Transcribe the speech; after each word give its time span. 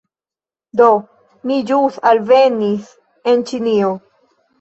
Do, 0.79 0.85
mi 1.49 1.57
ĵus 1.71 1.99
alvenis 2.11 2.89
en 3.33 3.45
ĉinio 3.53 3.93